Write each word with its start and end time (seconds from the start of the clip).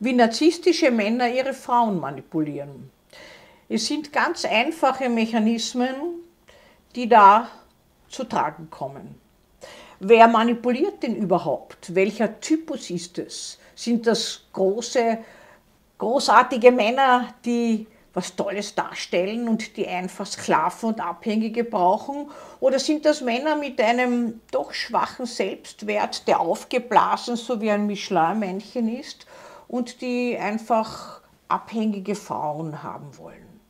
wie 0.00 0.14
narzisstische 0.14 0.90
Männer 0.90 1.28
ihre 1.28 1.52
Frauen 1.52 2.00
manipulieren. 2.00 2.90
Es 3.68 3.86
sind 3.86 4.12
ganz 4.12 4.44
einfache 4.44 5.08
Mechanismen, 5.08 5.94
die 6.96 7.08
da 7.08 7.48
zu 8.08 8.24
tragen 8.24 8.68
kommen. 8.70 9.20
Wer 10.00 10.26
manipuliert 10.26 11.02
denn 11.02 11.14
überhaupt? 11.14 11.94
Welcher 11.94 12.40
Typus 12.40 12.90
ist 12.90 13.18
es? 13.18 13.58
Sind 13.74 14.06
das 14.06 14.42
große, 14.54 15.18
großartige 15.98 16.72
Männer, 16.72 17.34
die 17.44 17.86
was 18.12 18.34
Tolles 18.34 18.74
darstellen 18.74 19.46
und 19.46 19.76
die 19.76 19.86
einfach 19.86 20.26
Sklaven 20.26 20.88
und 20.88 21.00
Abhängige 21.00 21.62
brauchen? 21.62 22.30
Oder 22.58 22.78
sind 22.78 23.04
das 23.04 23.20
Männer 23.20 23.54
mit 23.54 23.80
einem 23.80 24.40
doch 24.50 24.72
schwachen 24.72 25.26
Selbstwert, 25.26 26.26
der 26.26 26.40
aufgeblasen 26.40 27.36
so 27.36 27.60
wie 27.60 27.70
ein 27.70 27.86
Michelin-Männchen 27.86 28.98
ist 28.98 29.26
und 29.70 30.00
die 30.00 30.36
einfach 30.36 31.20
abhängige 31.48 32.16
Frauen 32.16 32.82
haben 32.82 33.16
wollen? 33.18 33.60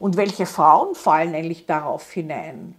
Und 0.00 0.16
welche 0.16 0.44
Frauen 0.44 0.94
fallen 0.94 1.34
eigentlich 1.34 1.66
darauf 1.66 2.10
hinein? 2.10 2.74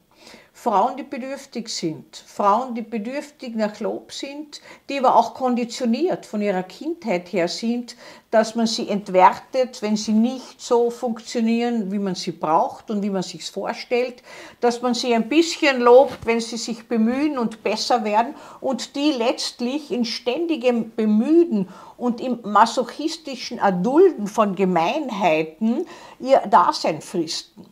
Frauen, 0.63 0.95
die 0.95 1.01
bedürftig 1.01 1.69
sind, 1.69 2.15
Frauen, 2.15 2.75
die 2.75 2.83
bedürftig 2.83 3.55
nach 3.55 3.79
Lob 3.79 4.11
sind, 4.11 4.61
die 4.87 4.99
aber 4.99 5.15
auch 5.15 5.33
konditioniert 5.33 6.23
von 6.27 6.39
ihrer 6.39 6.61
Kindheit 6.61 7.33
her 7.33 7.47
sind, 7.47 7.95
dass 8.29 8.53
man 8.53 8.67
sie 8.67 8.87
entwertet, 8.87 9.81
wenn 9.81 9.97
sie 9.97 10.11
nicht 10.11 10.61
so 10.61 10.91
funktionieren, 10.91 11.91
wie 11.91 11.97
man 11.97 12.13
sie 12.13 12.31
braucht 12.31 12.91
und 12.91 13.01
wie 13.01 13.09
man 13.09 13.23
sich 13.23 13.49
vorstellt, 13.49 14.21
dass 14.59 14.83
man 14.83 14.93
sie 14.93 15.15
ein 15.15 15.29
bisschen 15.29 15.81
lobt, 15.81 16.27
wenn 16.27 16.39
sie 16.39 16.57
sich 16.57 16.87
bemühen 16.87 17.39
und 17.39 17.63
besser 17.63 18.03
werden 18.03 18.35
und 18.59 18.95
die 18.95 19.13
letztlich 19.13 19.89
in 19.89 20.05
ständigem 20.05 20.91
Bemühen 20.95 21.69
und 21.97 22.21
im 22.21 22.37
masochistischen 22.43 23.57
Erdulden 23.57 24.27
von 24.27 24.53
Gemeinheiten 24.55 25.87
ihr 26.19 26.37
Dasein 26.41 27.01
fristen. 27.01 27.65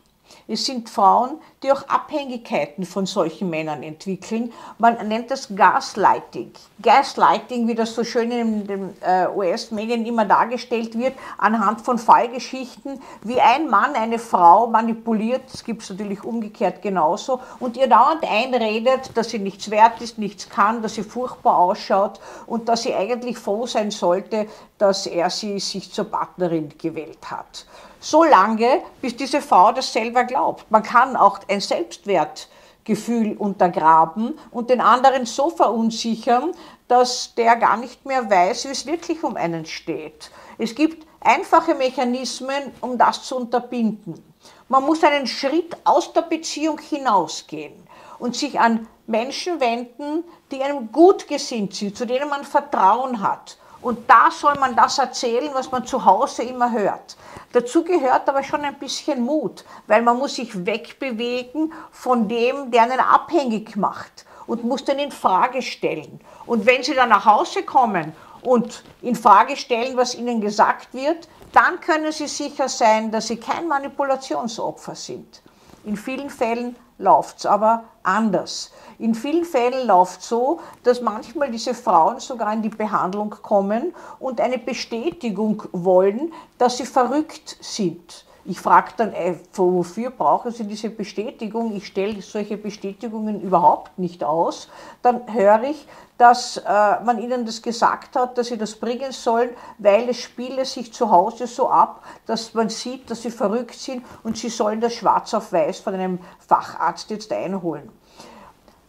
Es 0.52 0.66
sind 0.66 0.89
Frauen, 0.89 1.39
die 1.63 1.71
auch 1.71 1.83
Abhängigkeiten 1.88 2.85
von 2.85 3.05
solchen 3.05 3.49
Männern 3.49 3.83
entwickeln. 3.83 4.53
Man 4.77 5.07
nennt 5.07 5.29
das 5.29 5.53
Gaslighting. 5.53 6.51
Gaslighting, 6.81 7.67
wie 7.67 7.75
das 7.75 7.95
so 7.95 8.03
schön 8.03 8.31
in 8.31 8.67
den 8.67 8.95
äh, 9.01 9.27
US-Medien 9.27 10.05
immer 10.05 10.25
dargestellt 10.25 10.97
wird, 10.97 11.13
anhand 11.38 11.81
von 11.81 11.97
Fallgeschichten, 11.97 13.01
wie 13.23 13.41
ein 13.41 13.69
Mann 13.69 13.95
eine 13.95 14.19
Frau 14.19 14.67
manipuliert, 14.67 15.41
das 15.51 15.63
gibt 15.63 15.83
es 15.83 15.89
natürlich 15.89 16.23
umgekehrt 16.23 16.81
genauso, 16.81 17.41
und 17.59 17.75
ihr 17.75 17.88
dauernd 17.88 18.23
einredet, 18.23 19.11
dass 19.16 19.29
sie 19.29 19.39
nichts 19.39 19.69
wert 19.69 20.01
ist, 20.01 20.17
nichts 20.17 20.47
kann, 20.47 20.81
dass 20.81 20.95
sie 20.95 21.03
furchtbar 21.03 21.57
ausschaut 21.57 22.21
und 22.45 22.69
dass 22.69 22.83
sie 22.83 22.95
eigentlich 22.95 23.38
froh 23.38 23.66
sein 23.66 23.91
sollte, 23.91 24.47
dass 24.77 25.07
er 25.07 25.29
sie 25.29 25.59
sich 25.59 25.91
zur 25.91 26.05
Partnerin 26.05 26.73
gewählt 26.77 27.29
hat 27.29 27.66
so 27.99 28.23
lange, 28.23 28.81
bis 29.01 29.16
diese 29.16 29.41
Frau 29.41 29.71
das 29.71 29.91
selber 29.91 30.23
glaubt. 30.23 30.69
Man 30.71 30.83
kann 30.83 31.16
auch 31.16 31.39
ein 31.50 31.61
Selbstwertgefühl 31.61 33.36
untergraben 33.38 34.38
und 34.52 34.69
den 34.69 34.81
anderen 34.81 35.25
so 35.25 35.50
verunsichern, 35.50 36.52
dass 36.88 37.36
der 37.36 37.56
gar 37.56 37.78
nicht 37.78 38.06
mehr 38.06 38.30
weiß, 38.30 38.66
wie 38.66 38.72
es 38.72 38.86
wirklich 38.86 39.23
um 39.23 39.36
einen 39.36 39.66
steht. 39.66 40.31
Es 40.58 40.75
gibt 40.75 41.08
einfache 41.22 41.75
Mechanismen, 41.75 42.72
um 42.81 42.97
das 42.97 43.23
zu 43.23 43.38
unterbinden. 43.38 44.23
Man 44.67 44.86
muss 44.86 45.03
einen 45.03 45.28
Schritt 45.28 45.75
aus 45.83 46.14
der 46.14 46.22
Beziehung 46.22 46.80
hinausgehen 46.80 47.73
und 48.19 48.36
sich 48.36 48.59
an 48.59 48.88
Menschen 49.08 49.59
wenden, 49.59 50.23
die 50.52 50.61
einem 50.61 50.91
gut 50.91 51.28
gesinnt 51.28 51.73
sind, 51.73 51.97
zu 51.97 52.06
denen 52.06 52.30
man 52.30 52.44
Vertrauen 52.44 53.22
hat. 53.22 53.58
Und 53.81 54.09
da 54.09 54.30
soll 54.30 54.55
man 54.55 54.75
das 54.75 54.97
erzählen, 54.97 55.52
was 55.53 55.72
man 55.72 55.85
zu 55.85 56.03
Hause 56.03 56.44
immer 56.44 56.72
hört. 56.72 57.16
Dazu 57.53 57.83
gehört 57.83 58.27
aber 58.27 58.44
schon 58.44 58.61
ein 58.61 58.77
bisschen 58.77 59.22
Mut, 59.23 59.63
weil 59.88 60.02
man 60.02 60.17
muss 60.17 60.35
sich 60.35 60.66
wegbewegen 60.66 61.73
von 61.91 62.27
dem, 62.27 62.72
der 62.72 62.84
einen 62.84 63.00
abhängig 63.00 63.75
macht 63.75 64.25
und 64.47 64.63
muss 64.63 64.84
den 64.84 65.00
in 65.00 65.12
Frage 65.12 65.62
stellen. 65.62 66.19
Und 66.45 66.66
wenn 66.66 66.84
Sie 66.84 66.94
dann 66.94 67.09
nach 67.09 67.25
Hause 67.25 67.63
kommen 67.63 68.13
und 68.41 68.84
in 69.01 69.16
Frage 69.16 69.56
stellen, 69.56 69.96
was 69.96 70.16
Ihnen 70.16 70.41
gesagt 70.41 70.94
wird, 70.94 71.29
dann 71.53 71.79
können 71.79 72.11
Sie 72.11 72.28
sicher 72.28 72.67
sein, 72.67 73.11
dass 73.11 73.28
Sie 73.28 73.38
kein 73.38 73.67
Manipulationsopfer 73.67 74.96
sind. 74.96 75.41
In 75.84 75.95
vielen 75.95 76.29
Fällen 76.29 76.75
läuft 76.97 77.40
es 77.40 77.45
aber 77.45 77.85
anders. 78.03 78.72
In 78.97 79.16
vielen 79.16 79.45
Fällen 79.45 79.88
läuft 79.88 80.22
es 80.22 80.29
so, 80.29 80.59
dass 80.84 81.01
manchmal 81.01 81.50
diese 81.50 81.73
Frauen 81.73 82.19
sogar 82.19 82.51
in 82.53 82.62
die 82.62 82.69
Behandlung 82.69 83.29
kommen 83.29 83.94
und 84.19 84.41
eine 84.41 84.57
Bestätigung 84.57 85.63
wollen, 85.72 86.34
dass 86.57 86.78
sie 86.78 86.85
verrückt 86.85 87.57
sind. 87.62 88.25
Ich 88.49 88.59
frage 88.59 88.93
dann, 88.97 89.13
äh, 89.13 89.35
wofür 89.53 90.09
brauchen 90.09 90.51
Sie 90.51 90.63
diese 90.63 90.89
Bestätigung? 90.89 91.75
Ich 91.75 91.85
stelle 91.85 92.19
solche 92.23 92.57
Bestätigungen 92.57 93.41
überhaupt 93.41 93.99
nicht 93.99 94.23
aus. 94.23 94.69
Dann 95.03 95.31
höre 95.31 95.61
ich, 95.65 95.87
dass 96.17 96.57
äh, 96.57 96.63
man 97.03 97.19
ihnen 97.19 97.45
das 97.45 97.61
gesagt 97.61 98.15
hat, 98.15 98.39
dass 98.39 98.47
sie 98.47 98.57
das 98.57 98.73
bringen 98.73 99.11
sollen, 99.11 99.51
weil 99.77 100.09
es 100.09 100.17
spiele 100.17 100.65
sich 100.65 100.91
zu 100.91 101.11
Hause 101.11 101.45
so 101.45 101.69
ab, 101.69 102.03
dass 102.25 102.55
man 102.55 102.69
sieht, 102.69 103.11
dass 103.11 103.21
sie 103.21 103.29
verrückt 103.29 103.75
sind 103.75 104.03
und 104.23 104.35
sie 104.35 104.49
sollen 104.49 104.81
das 104.81 104.95
schwarz 104.95 105.31
auf 105.35 105.53
weiß 105.53 105.81
von 105.81 105.93
einem 105.93 106.17
Facharzt 106.39 107.11
jetzt 107.11 107.31
einholen 107.31 107.91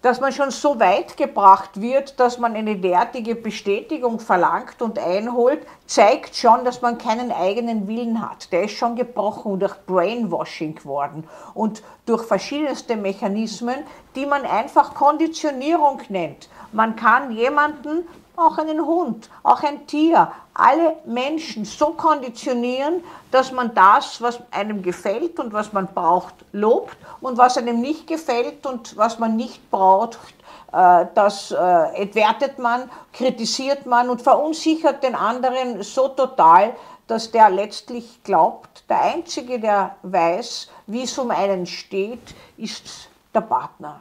dass 0.02 0.20
man 0.20 0.32
schon 0.32 0.50
so 0.50 0.80
weit 0.80 1.16
gebracht 1.16 1.80
wird, 1.80 2.18
dass 2.18 2.38
man 2.38 2.54
eine 2.54 2.76
derartige 2.76 3.34
Bestätigung 3.34 4.18
verlangt 4.18 4.80
und 4.80 4.98
einholt, 4.98 5.66
zeigt 5.86 6.34
schon, 6.34 6.64
dass 6.64 6.80
man 6.80 6.96
keinen 6.96 7.30
eigenen 7.32 7.86
Willen 7.86 8.20
hat. 8.20 8.50
Der 8.52 8.64
ist 8.64 8.76
schon 8.76 8.96
gebrochen 8.96 9.58
durch 9.58 9.74
Brainwashing 9.86 10.76
geworden 10.76 11.28
und 11.54 11.82
durch 12.06 12.24
verschiedenste 12.24 12.96
Mechanismen, 12.96 13.76
die 14.14 14.26
man 14.26 14.44
einfach 14.44 14.94
Konditionierung 14.94 16.00
nennt. 16.08 16.48
Man 16.72 16.96
kann 16.96 17.32
jemanden 17.32 18.06
auch 18.36 18.58
einen 18.58 18.84
Hund, 18.84 19.28
auch 19.42 19.62
ein 19.62 19.86
Tier, 19.86 20.32
alle 20.60 20.96
Menschen 21.06 21.64
so 21.64 21.92
konditionieren, 21.92 23.02
dass 23.30 23.50
man 23.50 23.74
das, 23.74 24.20
was 24.20 24.40
einem 24.50 24.82
gefällt 24.82 25.38
und 25.38 25.52
was 25.52 25.72
man 25.72 25.86
braucht, 25.86 26.34
lobt 26.52 26.96
und 27.20 27.38
was 27.38 27.56
einem 27.56 27.80
nicht 27.80 28.06
gefällt 28.06 28.66
und 28.66 28.96
was 28.96 29.18
man 29.18 29.36
nicht 29.36 29.70
braucht, 29.70 30.34
äh, 30.72 31.06
das 31.14 31.50
äh, 31.50 31.56
entwertet 31.94 32.58
man, 32.58 32.90
kritisiert 33.12 33.86
man 33.86 34.10
und 34.10 34.22
verunsichert 34.22 35.02
den 35.02 35.14
anderen 35.14 35.82
so 35.82 36.08
total, 36.08 36.74
dass 37.06 37.30
der 37.30 37.50
letztlich 37.50 38.22
glaubt, 38.22 38.84
der 38.88 39.00
Einzige, 39.02 39.58
der 39.58 39.96
weiß, 40.02 40.68
wie 40.86 41.02
es 41.02 41.18
um 41.18 41.30
einen 41.30 41.66
steht, 41.66 42.34
ist 42.56 43.08
der 43.34 43.40
Partner. 43.40 44.00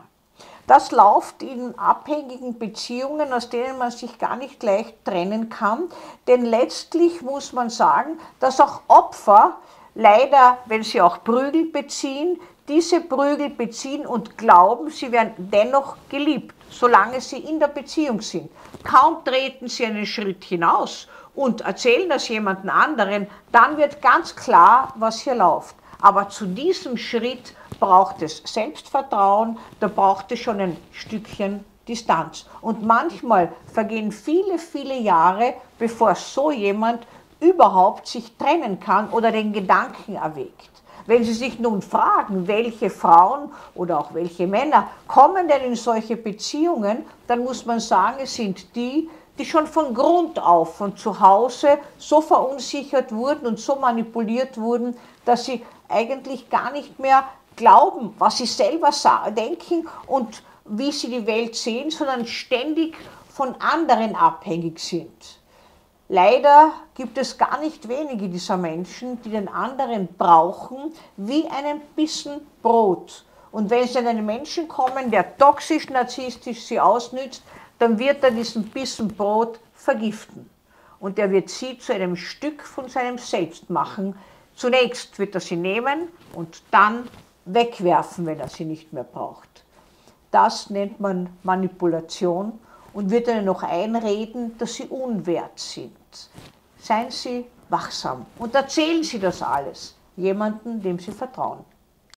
Das 0.69 0.91
läuft 0.91 1.41
in 1.41 1.74
abhängigen 1.80 2.59
Beziehungen, 2.59 3.34
aus 3.34 3.50
denen 3.50 3.80
man 3.80 3.90
sich 3.90 4.19
gar 4.19 4.35
nicht 4.35 4.62
leicht 4.62 5.03
trennen 5.03 5.50
kann. 5.50 5.90
Denn 6.28 6.46
letztlich 6.46 7.24
muss 7.24 7.53
man 7.53 7.72
sagen, 7.72 8.19
dass 8.40 8.62
auch 8.62 8.81
Opfer 8.88 9.57
leider, 9.96 10.59
wenn 10.68 10.84
sie 10.84 11.02
auch 11.02 11.24
Prügel 11.24 11.72
beziehen, 11.72 12.40
diese 12.68 13.02
Prügel 13.02 13.50
beziehen 13.50 14.06
und 14.06 14.38
glauben, 14.38 14.91
sie 14.91 15.12
werden 15.12 15.34
dennoch 15.38 15.97
geliebt, 16.07 16.53
solange 16.69 17.19
sie 17.19 17.40
in 17.40 17.59
der 17.59 17.69
Beziehung 17.69 18.22
sind. 18.22 18.51
Kaum 18.84 19.25
treten 19.25 19.69
sie 19.69 19.88
einen 19.88 20.06
Schritt 20.06 20.44
hinaus 20.44 21.07
und 21.34 21.62
erzählen 21.62 22.09
das 22.09 22.28
jemandem 22.28 22.69
anderen, 22.69 23.25
dann 23.51 23.75
wird 23.78 24.03
ganz 24.03 24.36
klar, 24.36 24.94
was 24.97 25.22
hier 25.22 25.34
läuft. 25.34 25.75
Aber 26.00 26.30
zu 26.30 26.46
diesem 26.46 26.96
Schritt 26.96 27.56
braucht 27.79 28.22
es 28.22 28.41
Selbstvertrauen, 28.45 29.57
da 29.79 29.88
braucht 29.88 30.31
es 30.31 30.40
schon 30.40 30.59
ein 30.59 30.78
Stückchen 30.91 31.63
Distanz. 31.88 32.45
Und 32.62 32.85
manchmal 32.85 33.51
vergehen 33.73 34.12
viele, 34.12 34.59
viele 34.59 34.97
Jahre, 34.97 35.56
bevor 35.78 36.16
so 36.16 36.51
jemand 36.51 37.06
überhaupt 37.39 38.07
sich 38.07 38.38
trennen 38.38 38.80
kann 38.80 39.09
oder 39.09 39.31
den 39.31 39.51
Gedanken 39.53 40.15
erwägt. 40.15 40.69
Wenn 41.07 41.24
Sie 41.24 41.33
sich 41.33 41.57
nun 41.57 41.81
fragen, 41.81 42.48
welche 42.48 42.89
Frauen 42.92 43.51
oder 43.74 44.00
auch 44.00 44.13
welche 44.13 44.45
Männer 44.45 44.89
kommen 45.07 45.48
denn 45.48 45.63
in 45.63 45.75
solche 45.75 46.15
Beziehungen, 46.15 47.06
dann 47.25 47.44
muss 47.44 47.65
man 47.65 47.80
sagen, 47.80 48.18
es 48.21 48.36
sind 48.36 48.75
die, 48.75 49.09
die 49.39 49.45
schon 49.45 49.65
von 49.65 49.95
Grund 49.95 50.38
auf, 50.38 50.75
von 50.75 50.95
zu 50.98 51.19
Hause 51.19 51.80
so 51.98 52.21
verunsichert 52.21 53.12
wurden 53.12 53.48
und 53.48 53.59
so 53.59 53.77
manipuliert 53.77 54.59
wurden, 54.59 54.95
dass 55.25 55.45
sie 55.45 55.65
eigentlich 55.88 56.50
gar 56.50 56.71
nicht 56.71 57.00
mehr 57.00 57.24
glauben, 57.56 58.13
was 58.18 58.38
sie 58.38 58.46
selber 58.46 58.92
denken 59.31 59.88
und 60.07 60.44
wie 60.66 60.92
sie 60.92 61.10
die 61.10 61.25
Welt 61.25 61.56
sehen, 61.56 61.90
sondern 61.90 62.25
ständig 62.25 62.96
von 63.30 63.56
anderen 63.60 64.16
abhängig 64.16 64.80
sind. 64.80 65.40
Leider 66.07 66.72
gibt 66.96 67.18
es 67.18 67.38
gar 67.38 67.60
nicht 67.60 67.88
wenige 67.88 68.30
dieser 68.30 68.57
Menschen, 68.57 69.22
die 69.22 69.30
den 69.30 69.48
anderen 69.48 70.07
brauchen 70.18 70.94
wie 71.18 71.48
einen 71.48 71.81
Bissen 71.96 72.42
Brot. 72.62 73.25
Und 73.51 73.69
wenn 73.69 73.88
sie 73.88 74.00
an 74.00 74.07
einen 74.07 74.25
Menschen 74.25 74.68
kommen, 74.68 75.12
der 75.12 75.38
toxisch, 75.38 75.90
narzisstisch 75.90 76.63
sie 76.63 76.80
ausnützt, 76.80 77.44
dann 77.78 77.98
wird 78.00 78.24
er 78.24 78.31
diesen 78.31 78.63
Bissen 78.69 79.07
Brot 79.07 79.60
vergiften. 79.74 80.50
und 81.00 81.18
er 81.18 81.31
wird 81.31 81.50
sie 81.50 81.78
zu 81.78 81.94
einem 81.94 82.16
Stück 82.16 82.63
von 82.63 82.90
seinem 82.90 83.18
Selbst 83.18 83.69
machen. 83.69 84.16
Zunächst 84.56 85.18
wird 85.19 85.36
er 85.36 85.42
sie 85.42 85.56
nehmen 85.56 86.10
und 86.34 86.62
dann 86.72 87.07
wegwerfen, 87.54 88.25
wenn 88.25 88.40
er 88.40 88.48
sie 88.48 88.66
nicht 88.66 88.94
mehr 88.94 89.04
braucht. 89.04 89.63
Das 90.31 90.69
nennt 90.69 91.00
man 91.00 91.30
Manipulation 91.44 92.60
und 92.94 93.10
wird 93.10 93.28
ihnen 93.28 93.46
noch 93.46 93.63
einreden, 93.63 94.57
dass 94.57 94.75
sie 94.75 94.88
unwert 94.88 95.60
sind. 95.60 95.92
Seien 96.81 97.12
Sie 97.12 97.46
wachsam 97.69 98.25
und 98.38 98.56
erzählen 98.56 99.04
Sie 99.04 99.19
das 99.19 99.42
alles 99.42 99.96
jemandem, 100.16 100.81
dem 100.81 101.00
Sie 101.00 101.12
vertrauen. 101.12 101.66